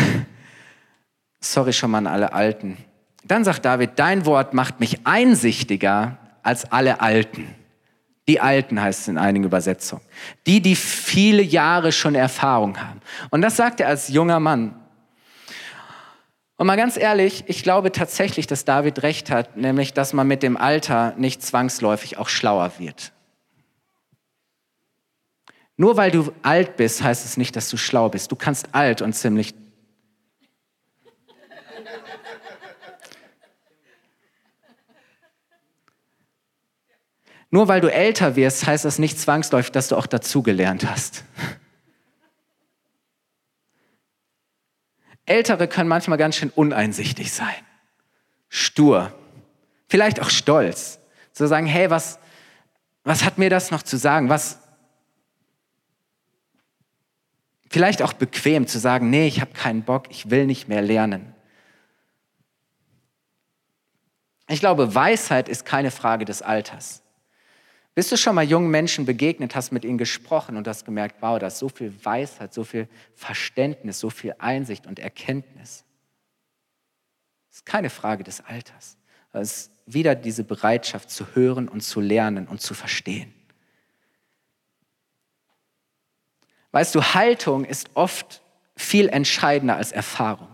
[1.41, 2.77] sorry schon mal an alle Alten,
[3.23, 7.55] dann sagt David, dein Wort macht mich einsichtiger als alle Alten.
[8.27, 10.03] Die Alten heißt es in einigen Übersetzungen.
[10.45, 13.01] Die, die viele Jahre schon Erfahrung haben.
[13.31, 14.75] Und das sagt er als junger Mann.
[16.57, 20.43] Und mal ganz ehrlich, ich glaube tatsächlich, dass David recht hat, nämlich, dass man mit
[20.43, 23.11] dem Alter nicht zwangsläufig auch schlauer wird.
[25.77, 28.31] Nur weil du alt bist, heißt es nicht, dass du schlau bist.
[28.31, 29.53] Du kannst alt und ziemlich
[37.53, 41.25] Nur weil du älter wirst, heißt das nicht zwangsläufig, dass du auch dazugelernt hast.
[45.25, 47.53] Ältere können manchmal ganz schön uneinsichtig sein,
[48.47, 49.13] stur,
[49.87, 50.99] vielleicht auch stolz.
[51.33, 52.19] Zu sagen, hey, was,
[53.03, 54.29] was hat mir das noch zu sagen?
[54.29, 54.60] Was,
[57.71, 61.33] vielleicht auch bequem zu sagen, nee, ich habe keinen Bock, ich will nicht mehr lernen.
[64.49, 67.01] Ich glaube, Weisheit ist keine Frage des Alters.
[67.95, 71.39] Bist du schon mal jungen Menschen begegnet, hast mit ihnen gesprochen und hast gemerkt, wow,
[71.39, 75.85] da ist so viel Weisheit, so viel Verständnis, so viel Einsicht und Erkenntnis.
[77.49, 78.97] Das ist keine Frage des Alters.
[79.31, 83.33] Es ist wieder diese Bereitschaft zu hören und zu lernen und zu verstehen.
[86.71, 88.41] Weißt du, Haltung ist oft
[88.75, 90.47] viel entscheidender als Erfahrung.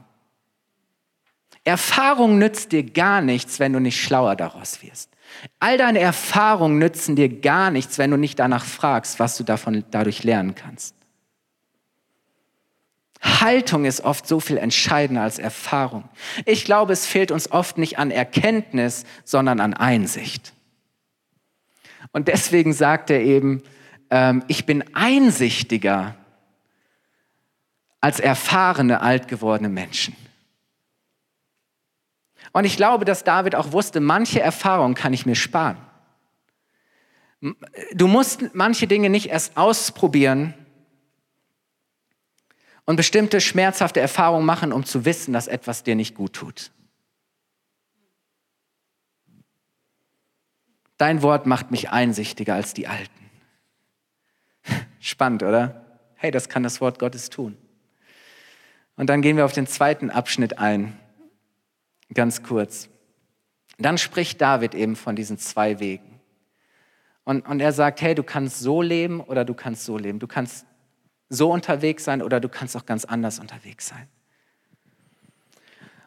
[1.64, 5.10] Erfahrung nützt dir gar nichts, wenn du nicht schlauer daraus wirst.
[5.60, 9.84] All deine Erfahrungen nützen dir gar nichts, wenn du nicht danach fragst, was du davon
[9.92, 10.96] dadurch lernen kannst.
[13.22, 16.08] Haltung ist oft so viel entscheidender als Erfahrung.
[16.46, 20.54] Ich glaube, es fehlt uns oft nicht an Erkenntnis, sondern an Einsicht.
[22.12, 23.64] Und deswegen sagt er eben,
[24.10, 26.16] ähm, ich bin einsichtiger
[28.02, 30.16] als erfahrene, alt gewordene Menschen.
[32.54, 35.78] Und ich glaube, dass David auch wusste, manche Erfahrungen kann ich mir sparen.
[37.94, 40.54] Du musst manche Dinge nicht erst ausprobieren
[42.86, 46.72] und bestimmte schmerzhafte Erfahrungen machen, um zu wissen, dass etwas dir nicht gut tut.
[50.98, 53.27] Dein Wort macht mich einsichtiger als die Alten.
[55.08, 55.86] Spannend, oder?
[56.16, 57.58] Hey, das kann das Wort Gottes tun.
[58.98, 61.00] Und dann gehen wir auf den zweiten Abschnitt ein
[62.14, 62.90] ganz kurz.
[63.78, 66.20] Dann spricht David eben von diesen zwei Wegen.
[67.24, 70.20] Und, und er sagt, hey, du kannst so leben oder du kannst so leben.
[70.20, 70.66] Du kannst
[71.30, 74.10] so unterwegs sein oder du kannst auch ganz anders unterwegs sein.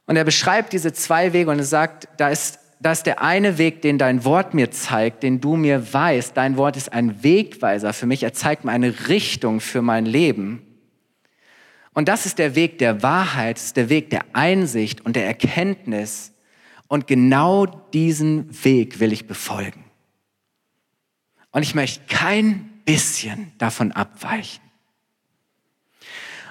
[0.04, 3.58] Und er beschreibt diese zwei Wege und er sagt, da ist, da ist der eine
[3.58, 6.34] Weg, den dein Wort mir zeigt, den du mir weißt.
[6.36, 8.22] Dein Wort ist ein Wegweiser für mich.
[8.22, 10.62] Er zeigt mir eine Richtung für mein Leben.
[11.92, 16.32] Und das ist der Weg der Wahrheit, ist der Weg der Einsicht und der Erkenntnis.
[16.88, 19.84] Und genau diesen Weg will ich befolgen.
[21.52, 24.62] Und ich möchte kein bisschen davon abweichen.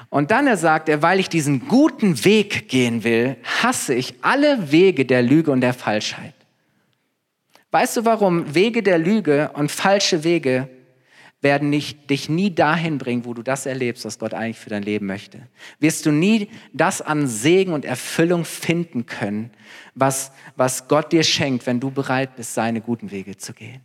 [0.09, 4.71] Und dann er sagt er, weil ich diesen guten Weg gehen will, hasse ich alle
[4.71, 6.33] Wege der Lüge und der Falschheit.
[7.71, 8.55] Weißt du warum?
[8.55, 10.67] Wege der Lüge und falsche Wege
[11.41, 14.83] werden nicht, dich nie dahin bringen, wo du das erlebst, was Gott eigentlich für dein
[14.83, 15.47] Leben möchte.
[15.79, 19.51] Wirst du nie das an Segen und Erfüllung finden können,
[19.95, 23.81] was, was Gott dir schenkt, wenn du bereit bist, seine guten Wege zu gehen.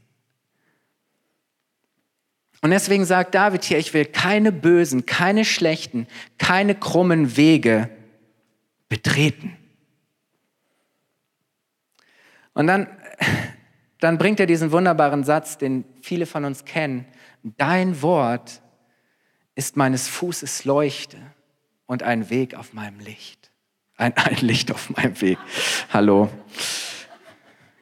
[2.64, 6.06] Und deswegen sagt David hier, ich will keine bösen, keine schlechten,
[6.38, 7.90] keine krummen Wege
[8.88, 9.54] betreten.
[12.54, 12.86] Und dann,
[14.00, 17.04] dann bringt er diesen wunderbaren Satz, den viele von uns kennen.
[17.42, 18.62] Dein Wort
[19.54, 21.18] ist meines Fußes Leuchte
[21.84, 23.50] und ein Weg auf meinem Licht.
[23.98, 25.36] Ein, ein Licht auf meinem Weg.
[25.92, 26.30] Hallo.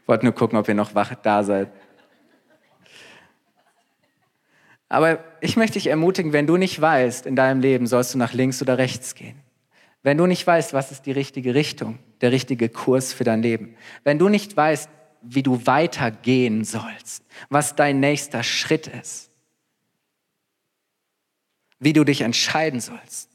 [0.06, 1.70] wollte nur gucken, ob ihr noch wach da seid.
[4.92, 8.34] Aber ich möchte dich ermutigen, wenn du nicht weißt in deinem Leben, sollst du nach
[8.34, 9.40] links oder rechts gehen.
[10.02, 13.74] Wenn du nicht weißt, was ist die richtige Richtung, der richtige Kurs für dein Leben.
[14.04, 14.90] Wenn du nicht weißt,
[15.22, 19.30] wie du weitergehen sollst, was dein nächster Schritt ist,
[21.78, 23.30] wie du dich entscheiden sollst,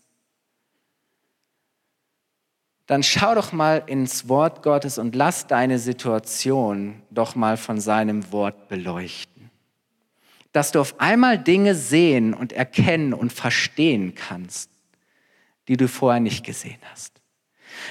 [2.86, 8.32] dann schau doch mal ins Wort Gottes und lass deine Situation doch mal von seinem
[8.32, 9.37] Wort beleuchten.
[10.52, 14.70] Dass du auf einmal Dinge sehen und erkennen und verstehen kannst,
[15.68, 17.14] die du vorher nicht gesehen hast.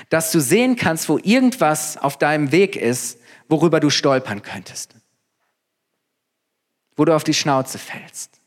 [0.08, 4.94] Dass du sehen kannst, wo irgendwas auf deinem Weg ist, worüber du stolpern könntest.
[6.96, 8.40] Wo du auf die Schnauze fällst.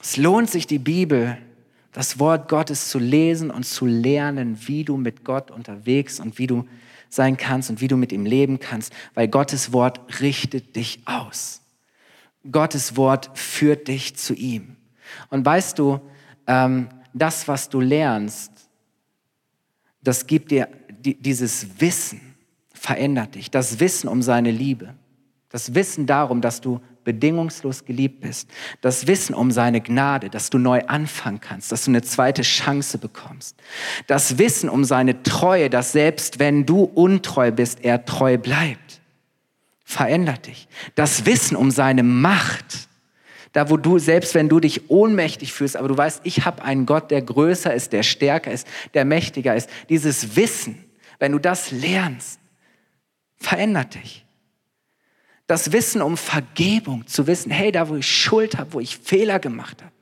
[0.00, 1.38] Es lohnt sich, die Bibel,
[1.92, 6.46] das Wort Gottes zu lesen und zu lernen, wie du mit Gott unterwegs und wie
[6.46, 6.68] du
[7.14, 11.60] sein kannst und wie du mit ihm leben kannst, weil Gottes Wort richtet dich aus.
[12.50, 14.76] Gottes Wort führt dich zu ihm.
[15.30, 16.00] Und weißt du,
[16.46, 18.52] ähm, das, was du lernst,
[20.02, 20.68] das gibt dir
[21.00, 22.34] dieses Wissen,
[22.72, 23.50] verändert dich.
[23.50, 24.94] Das Wissen um seine Liebe.
[25.48, 28.48] Das Wissen darum, dass du bedingungslos geliebt bist.
[28.80, 32.98] Das Wissen um seine Gnade, dass du neu anfangen kannst, dass du eine zweite Chance
[32.98, 33.56] bekommst.
[34.06, 39.00] Das Wissen um seine Treue, dass selbst wenn du untreu bist, er treu bleibt.
[39.84, 40.66] Verändert dich.
[40.94, 42.88] Das Wissen um seine Macht,
[43.52, 46.86] da wo du, selbst wenn du dich ohnmächtig fühlst, aber du weißt, ich habe einen
[46.86, 49.70] Gott, der größer ist, der stärker ist, der mächtiger ist.
[49.88, 50.84] Dieses Wissen,
[51.20, 52.40] wenn du das lernst,
[53.36, 54.23] verändert dich.
[55.46, 59.38] Das Wissen um Vergebung, zu wissen, hey, da wo ich Schuld habe, wo ich Fehler
[59.38, 59.92] gemacht habe,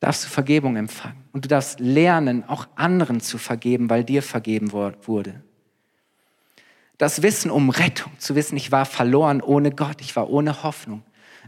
[0.00, 1.24] darfst du Vergebung empfangen.
[1.32, 5.42] Und du darfst lernen, auch anderen zu vergeben, weil dir vergeben wurde.
[6.98, 11.02] Das Wissen um Rettung, zu wissen, ich war verloren ohne Gott, ich war ohne Hoffnung,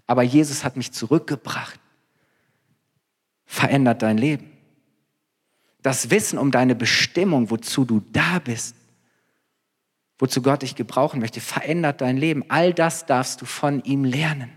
[0.06, 1.78] aber Jesus hat mich zurückgebracht,
[3.44, 4.50] verändert dein Leben.
[5.82, 8.76] Das Wissen um deine Bestimmung, wozu du da bist,
[10.18, 12.44] wozu Gott dich gebrauchen möchte, verändert dein Leben.
[12.48, 14.50] All das darfst du von ihm lernen.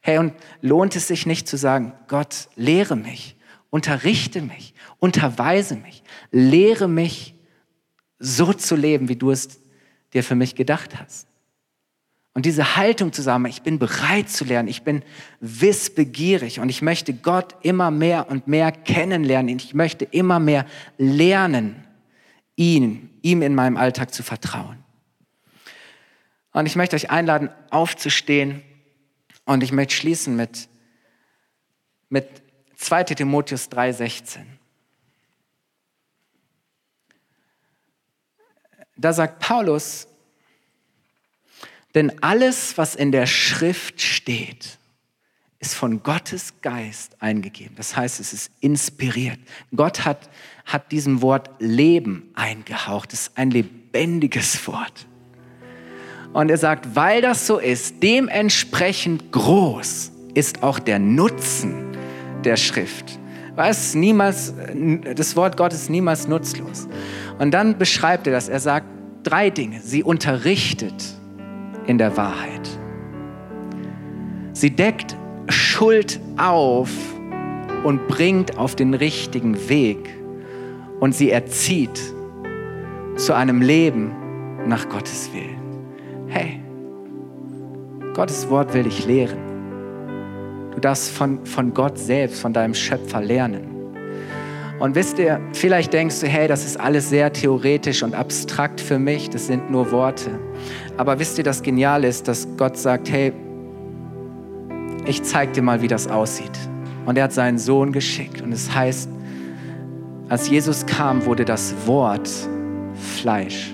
[0.00, 3.36] Hey, und lohnt es sich nicht zu sagen, Gott, lehre mich,
[3.70, 7.34] unterrichte mich, unterweise mich, lehre mich,
[8.18, 9.60] so zu leben, wie du es
[10.12, 11.26] dir für mich gedacht hast.
[12.32, 15.02] Und diese Haltung zu sagen, ich bin bereit zu lernen, ich bin
[15.40, 19.56] wissbegierig und ich möchte Gott immer mehr und mehr kennenlernen.
[19.56, 20.66] Ich möchte immer mehr
[20.98, 21.84] lernen,
[22.56, 24.83] ihn, ihm in meinem Alltag zu vertrauen.
[26.54, 28.62] Und ich möchte euch einladen, aufzustehen
[29.44, 30.68] und ich möchte schließen mit,
[32.08, 32.28] mit
[32.76, 34.38] 2 Timotheus 3,16.
[38.96, 40.06] Da sagt Paulus,
[41.96, 44.78] denn alles, was in der Schrift steht,
[45.58, 47.74] ist von Gottes Geist eingegeben.
[47.74, 49.40] Das heißt, es ist inspiriert.
[49.74, 50.30] Gott hat,
[50.66, 53.12] hat diesem Wort Leben eingehaucht.
[53.12, 55.08] Es ist ein lebendiges Wort.
[56.34, 61.96] Und er sagt, weil das so ist, dementsprechend groß ist auch der Nutzen
[62.44, 63.18] der Schrift.
[63.54, 64.52] Weiß niemals,
[65.14, 66.88] das Wort Gottes ist niemals nutzlos.
[67.38, 68.48] Und dann beschreibt er das.
[68.48, 68.86] Er sagt
[69.22, 69.80] drei Dinge.
[69.80, 71.04] Sie unterrichtet
[71.86, 72.68] in der Wahrheit.
[74.54, 75.16] Sie deckt
[75.48, 76.90] Schuld auf
[77.84, 79.98] und bringt auf den richtigen Weg.
[80.98, 82.00] Und sie erzieht
[83.16, 84.10] zu einem Leben
[84.66, 85.53] nach Gottes Willen.
[86.34, 86.58] Hey,
[88.12, 89.38] Gottes Wort will dich lehren.
[90.74, 93.94] Du darfst von, von Gott selbst, von deinem Schöpfer lernen.
[94.80, 98.98] Und wisst ihr, vielleicht denkst du, hey, das ist alles sehr theoretisch und abstrakt für
[98.98, 100.30] mich, das sind nur Worte.
[100.96, 103.32] Aber wisst ihr, das Geniale ist, dass Gott sagt, hey,
[105.06, 106.58] ich zeig dir mal, wie das aussieht.
[107.06, 108.42] Und er hat seinen Sohn geschickt.
[108.42, 109.08] Und es heißt,
[110.28, 112.28] als Jesus kam, wurde das Wort
[113.20, 113.73] Fleisch.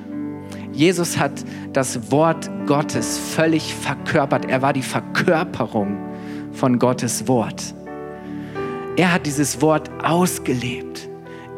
[0.81, 1.33] Jesus hat
[1.75, 4.47] das Wort Gottes völlig verkörpert.
[4.47, 5.99] Er war die Verkörperung
[6.53, 7.75] von Gottes Wort.
[8.97, 11.07] Er hat dieses Wort ausgelebt.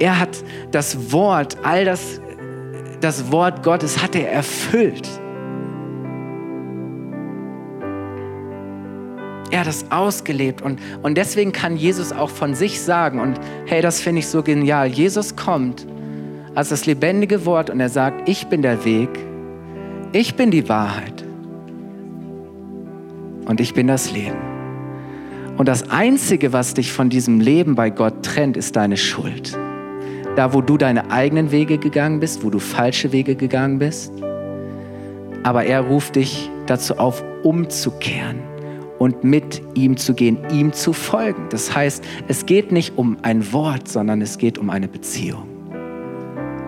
[0.00, 0.42] Er hat
[0.72, 2.20] das Wort, all das,
[3.00, 5.08] das Wort Gottes hat er erfüllt.
[9.52, 13.82] Er hat es ausgelebt und, und deswegen kann Jesus auch von sich sagen und hey,
[13.82, 14.88] das finde ich so genial.
[14.88, 15.86] Jesus kommt
[16.54, 19.08] als das lebendige Wort und er sagt, ich bin der Weg,
[20.12, 21.24] ich bin die Wahrheit
[23.46, 24.36] und ich bin das Leben.
[25.56, 29.56] Und das Einzige, was dich von diesem Leben bei Gott trennt, ist deine Schuld.
[30.36, 34.12] da wo du deine eigenen Wege gegangen bist, wo du falsche Wege gegangen bist.
[35.42, 38.38] Aber er ruft dich dazu auf, umzukehren
[38.98, 41.48] und mit ihm zu gehen, ihm zu folgen.
[41.50, 45.51] Das heißt, es geht nicht um ein Wort, sondern es geht um eine Beziehung.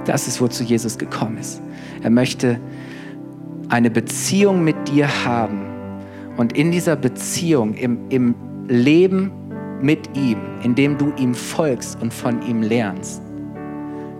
[0.05, 1.62] Das ist, wozu Jesus gekommen ist.
[2.02, 2.61] Er möchte
[3.68, 5.62] eine Beziehung mit dir haben
[6.36, 8.34] und in dieser Beziehung, im, im
[8.68, 9.30] Leben
[9.80, 13.22] mit ihm, indem du ihm folgst und von ihm lernst,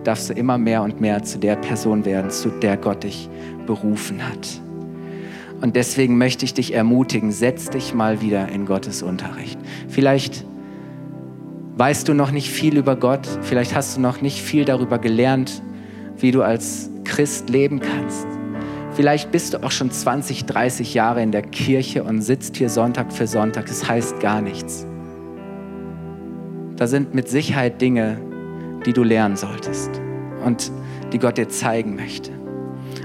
[0.03, 3.29] darfst du immer mehr und mehr zu der Person werden, zu der Gott dich
[3.65, 4.61] berufen hat.
[5.61, 9.57] Und deswegen möchte ich dich ermutigen, setz dich mal wieder in Gottes Unterricht.
[9.87, 10.45] Vielleicht
[11.77, 15.63] weißt du noch nicht viel über Gott, vielleicht hast du noch nicht viel darüber gelernt,
[16.17, 18.27] wie du als Christ leben kannst.
[18.93, 23.11] Vielleicht bist du auch schon 20, 30 Jahre in der Kirche und sitzt hier Sonntag
[23.11, 23.65] für Sonntag.
[23.65, 24.87] Das heißt gar nichts.
[26.77, 28.17] Da sind mit Sicherheit Dinge,
[28.85, 30.01] die du lernen solltest
[30.45, 30.71] und
[31.11, 32.31] die Gott dir zeigen möchte.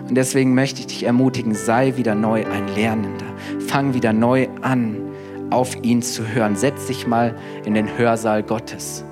[0.09, 3.27] Und deswegen möchte ich dich ermutigen, sei wieder neu ein Lernender.
[3.67, 4.97] Fang wieder neu an,
[5.51, 6.55] auf ihn zu hören.
[6.57, 7.35] Setz dich mal
[7.65, 9.05] in den Hörsaal Gottes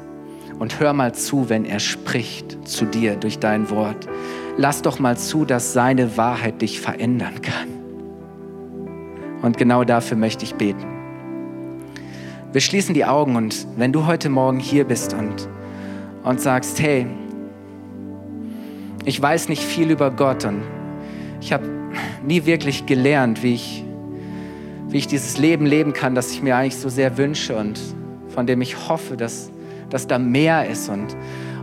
[0.59, 4.09] und hör mal zu, wenn er spricht zu dir durch dein Wort.
[4.56, 7.68] Lass doch mal zu, dass seine Wahrheit dich verändern kann.
[9.42, 10.86] Und genau dafür möchte ich beten.
[12.52, 15.48] Wir schließen die Augen und wenn du heute Morgen hier bist und,
[16.24, 17.06] und sagst, hey,
[19.04, 20.62] ich weiß nicht viel über Gott und
[21.40, 21.68] ich habe
[22.24, 23.84] nie wirklich gelernt, wie ich,
[24.88, 27.78] wie ich dieses Leben leben kann, das ich mir eigentlich so sehr wünsche und
[28.28, 29.50] von dem ich hoffe, dass,
[29.91, 30.89] dass da mehr ist.
[30.89, 31.16] Und,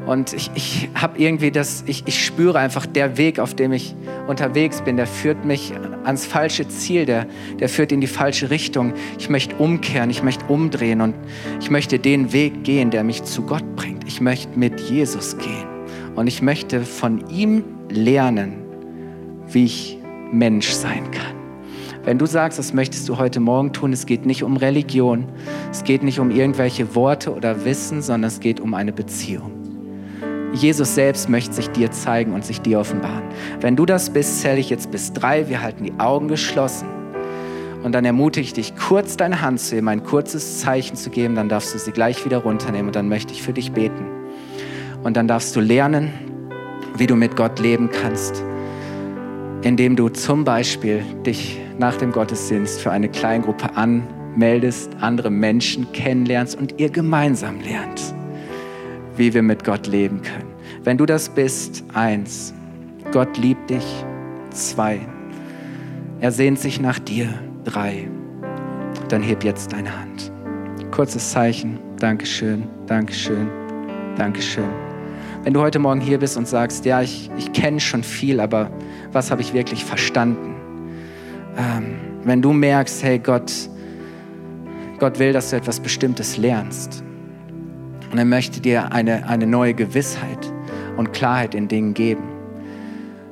[0.05, 3.95] und ich, ich habe irgendwie das, ich, ich spüre einfach, der Weg, auf dem ich
[4.27, 5.73] unterwegs bin, der führt mich
[6.03, 7.27] ans falsche Ziel, der,
[7.59, 8.93] der führt in die falsche Richtung.
[9.17, 11.15] Ich möchte umkehren, ich möchte umdrehen und
[11.59, 14.07] ich möchte den Weg gehen, der mich zu Gott bringt.
[14.07, 15.67] Ich möchte mit Jesus gehen
[16.15, 18.63] und ich möchte von ihm lernen,
[19.47, 19.99] wie ich
[20.31, 21.34] Mensch sein kann.
[22.05, 25.25] Wenn du sagst, das möchtest du heute Morgen tun, es geht nicht um Religion,
[25.71, 29.51] es geht nicht um irgendwelche Worte oder Wissen, sondern es geht um eine Beziehung.
[30.53, 33.23] Jesus selbst möchte sich dir zeigen und sich dir offenbaren.
[33.59, 35.49] Wenn du das bist, zähle ich jetzt bis drei.
[35.49, 36.87] Wir halten die Augen geschlossen.
[37.83, 41.35] Und dann ermutige ich dich, kurz deine Hand zu geben, ein kurzes Zeichen zu geben.
[41.35, 44.05] Dann darfst du sie gleich wieder runternehmen und dann möchte ich für dich beten.
[45.03, 46.13] Und dann darfst du lernen,
[46.97, 48.43] wie du mit Gott leben kannst
[49.65, 56.57] indem du zum Beispiel dich nach dem Gottesdienst für eine Kleingruppe anmeldest, andere Menschen kennenlernst
[56.57, 58.01] und ihr gemeinsam lernt,
[59.15, 60.53] wie wir mit Gott leben können.
[60.83, 62.53] Wenn du das bist, eins,
[63.11, 64.05] Gott liebt dich,
[64.51, 64.99] zwei,
[66.19, 68.07] er sehnt sich nach dir, drei,
[69.09, 70.31] dann heb jetzt deine Hand.
[70.91, 73.49] Kurzes Zeichen, Dankeschön, Dankeschön,
[74.17, 74.69] Dankeschön.
[75.43, 78.71] Wenn du heute Morgen hier bist und sagst, ja, ich, ich kenne schon viel, aber
[79.11, 80.54] was habe ich wirklich verstanden?
[81.57, 83.51] Ähm, wenn du merkst, hey Gott,
[84.99, 87.03] Gott will, dass du etwas Bestimmtes lernst
[88.11, 90.51] und er möchte dir eine, eine neue Gewissheit
[90.97, 92.23] und Klarheit in Dingen geben,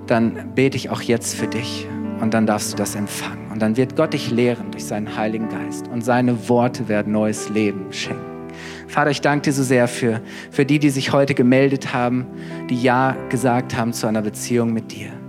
[0.08, 1.88] dann bete ich auch jetzt für dich
[2.20, 3.52] und dann darfst du das empfangen.
[3.52, 7.50] Und dann wird Gott dich lehren durch seinen Heiligen Geist und seine Worte werden neues
[7.50, 8.50] Leben schenken.
[8.88, 10.22] Vater, ich danke dir so sehr für,
[10.52, 12.28] für die, die sich heute gemeldet haben,
[12.70, 15.23] die Ja gesagt haben zu einer Beziehung mit dir.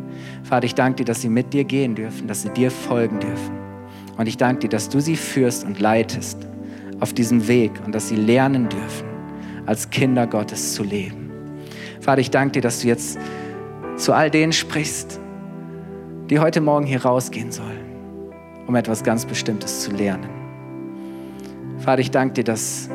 [0.45, 3.59] Vater, ich danke dir, dass sie mit dir gehen dürfen, dass sie dir folgen dürfen.
[4.17, 6.47] Und ich danke dir, dass du sie führst und leitest
[7.01, 9.09] auf diesem Weg und dass sie lernen dürfen,
[9.67, 11.33] als Kinder Gottes zu leben.
[12.01, 13.19] Vater, ich danke dir, dass du jetzt
[13.97, 15.19] zu all denen sprichst,
[16.31, 17.85] die heute Morgen hier rausgehen sollen,
[18.67, 20.29] um etwas ganz Bestimmtes zu lernen.
[21.79, 22.89] Vater, ich danke dir, dass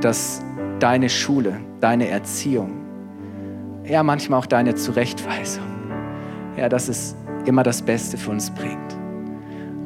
[0.00, 0.42] dass
[0.78, 2.72] deine Schule, deine Erziehung,
[3.84, 5.64] ja manchmal auch deine Zurechtweisung,
[6.60, 8.94] ja, dass es immer das Beste für uns bringt.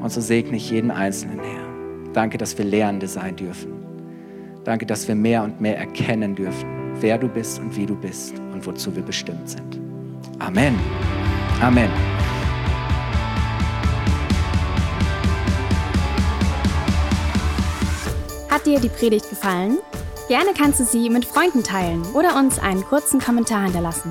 [0.00, 2.12] Und so segne ich jeden Einzelnen, Herr.
[2.12, 3.72] Danke, dass wir Lehrende sein dürfen.
[4.64, 6.66] Danke, dass wir mehr und mehr erkennen dürfen,
[7.00, 9.80] wer du bist und wie du bist und wozu wir bestimmt sind.
[10.40, 10.76] Amen.
[11.62, 11.90] Amen.
[18.50, 19.78] Hat dir die Predigt gefallen?
[20.26, 24.10] Gerne kannst du sie mit Freunden teilen oder uns einen kurzen Kommentar hinterlassen.